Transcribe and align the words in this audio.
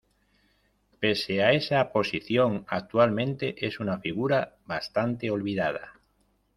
Pese 0.99 1.43
a 1.43 1.51
esa 1.53 1.91
posición, 1.91 2.65
actualmente 2.67 3.53
es 3.67 3.79
una 3.79 3.99
figura 3.99 4.55
bastante 4.65 5.29
olvidada. 5.29 5.99